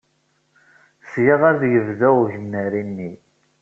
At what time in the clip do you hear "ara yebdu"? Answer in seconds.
1.49-2.09